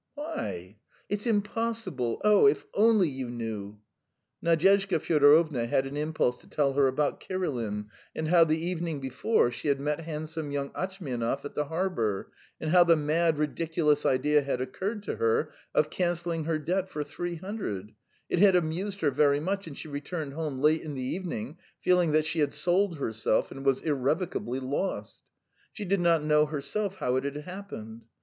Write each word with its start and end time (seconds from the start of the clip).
"Why?" 0.15 0.77
"It's 1.09 1.27
impossible. 1.27 2.19
Oh, 2.23 2.47
if 2.47 2.65
only 2.73 3.07
you 3.07 3.29
knew!" 3.29 3.77
Nadyezhda 4.43 4.99
Fyodorovna 4.99 5.67
had 5.67 5.85
an 5.85 5.95
impulse 5.95 6.37
to 6.41 6.49
tell 6.49 6.73
her 6.73 6.87
about 6.87 7.19
Kirilin, 7.19 7.85
and 8.15 8.29
how 8.29 8.43
the 8.43 8.57
evening 8.57 8.99
before 8.99 9.51
she 9.51 9.67
had 9.67 9.79
met 9.79 9.99
handsome 9.99 10.51
young 10.51 10.71
Atchmianov 10.71 11.45
at 11.45 11.53
the 11.53 11.65
harbour, 11.65 12.31
and 12.59 12.71
how 12.71 12.83
the 12.83 12.95
mad, 12.95 13.37
ridiculous 13.37 14.03
idea 14.03 14.41
had 14.41 14.59
occurred 14.59 15.03
to 15.03 15.17
her 15.17 15.51
of 15.75 15.91
cancelling 15.91 16.45
her 16.45 16.57
debt 16.57 16.89
for 16.89 17.03
three 17.03 17.35
hundred; 17.35 17.93
it 18.27 18.39
had 18.39 18.55
amused 18.55 19.01
her 19.01 19.11
very 19.11 19.39
much, 19.39 19.67
and 19.67 19.77
she 19.77 19.87
returned 19.87 20.33
home 20.33 20.57
late 20.57 20.81
in 20.81 20.95
the 20.95 21.03
evening 21.03 21.59
feeling 21.79 22.11
that 22.13 22.25
she 22.25 22.39
had 22.39 22.53
sold 22.53 22.97
herself 22.97 23.51
and 23.51 23.63
was 23.63 23.81
irrevocably 23.83 24.59
lost. 24.59 25.21
She 25.71 25.85
did 25.85 25.99
not 25.99 26.23
know 26.23 26.47
herself 26.47 26.95
how 26.95 27.17
it 27.17 27.23
had 27.23 27.37
happened. 27.43 28.05